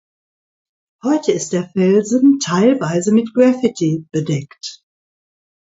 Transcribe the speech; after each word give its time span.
Heute 1.03 1.31
ist 1.31 1.53
der 1.53 1.63
Felsen 1.69 2.39
teilweise 2.39 3.11
mit 3.11 3.35
Graffiti 3.35 4.07
bedeckt. 4.11 4.81